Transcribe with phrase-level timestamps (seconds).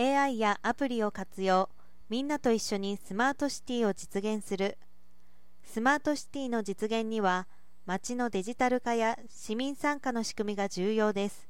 [0.00, 1.68] AI やアプリを活用
[2.08, 4.78] みんなと一緒にスマートシティを実現する。
[5.64, 7.48] スマートシティの実現には
[7.84, 11.48] 街のデジタル化や市民参加の仕組みが重要です。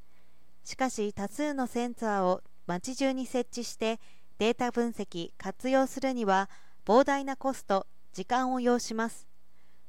[0.64, 4.00] しかし多数のセンサーを街中に設置して
[4.38, 6.48] データ分析活用するには
[6.86, 9.28] 膨大なコスト時間を要します。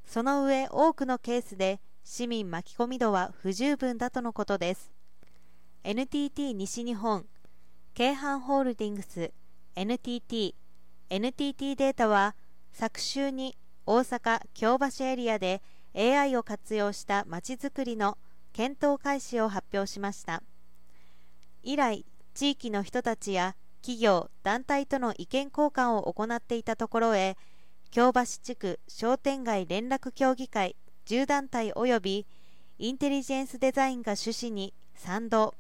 [0.06, 4.92] その上多くのケースで市民巻き込み度は不十分だとのことです。
[5.86, 7.26] NTT 西日本
[8.00, 9.34] 京阪ホールディングス
[9.76, 10.56] NTT
[11.10, 12.34] NTT データは
[12.72, 15.62] 昨週に大阪京橋エリアで
[15.94, 18.18] AI を活用したまちづくりの
[18.54, 20.44] 検討開始を発表しました。
[21.62, 27.36] 以来地域の人たちや企業団体との意見交換を行っていたところへ
[27.92, 32.26] 京橋地区商店街連絡協議会10団体及び
[32.78, 35.54] インテリジェンスデザインが趣旨に賛同。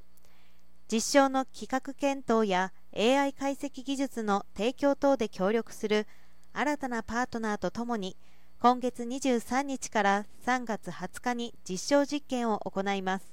[0.92, 6.08] 実証の企画検討や AI 解析技術の提供等で協力する
[6.52, 8.18] 新たなパートナーとともに
[8.59, 13.26] 今月23日から3月20日に実証実験を行います。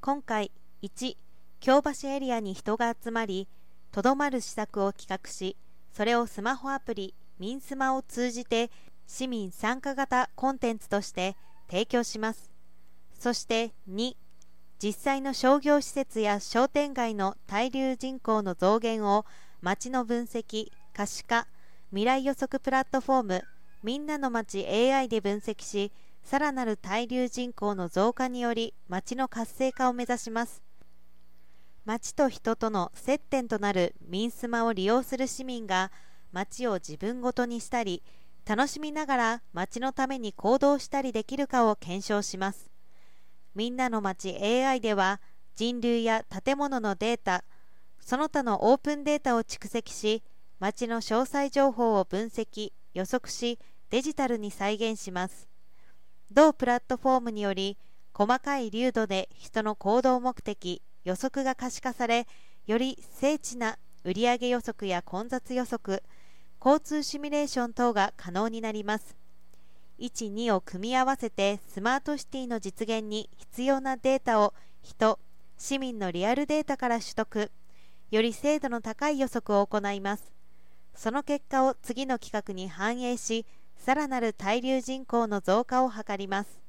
[0.00, 0.52] 今回
[0.84, 1.16] 1
[1.58, 3.48] 京橋エリアに人が集まり
[3.90, 5.56] とどまる施策を企画し
[5.92, 8.70] それをスマホアプリミンスマを通じて
[9.08, 11.36] 市民参加型コンテンツとして
[11.68, 12.52] 提供します。
[13.18, 14.14] そして2
[14.82, 19.24] 実際の商業施設や商店街の滞留人口の増減を
[19.62, 21.46] 街の分析可視化
[21.90, 23.44] 未来予測プラットフォーム
[23.82, 30.62] みんなの街 AI で分析しさらなる滞留人口の増加により街の活性化を目指します。
[31.84, 35.92] 街と人との接点となるミンスマを利用する市民が
[36.32, 38.02] 街を自分ごとにしたり
[38.46, 42.73] 楽しみながら街のために行動したりできるかを検証します。
[43.54, 45.20] みんなの街 AI では
[45.54, 47.44] 人流や建物のデータ
[48.00, 50.22] その他のオープンデータを蓄積し
[50.58, 53.58] 街の詳細情報を分析予測し
[53.90, 55.48] デジタルに再現します。
[56.30, 57.78] 同プラットフォームにより
[58.12, 62.26] 細かい流度で人の行動目的予測が可視化され
[62.66, 66.02] より精緻な売上予測や混雑予測
[66.64, 69.16] 交通シミュレーション等が可能になります。
[69.98, 75.18] 12を組み合わせてスマートシティの実現に必要なデータを人
[75.56, 77.50] 市民のリアルデータから取得
[78.10, 80.32] より精度の高い予測を行います。
[80.94, 83.46] その結果を次の企画に反映し
[83.76, 86.63] さらなる滞留人口の増加を図ります。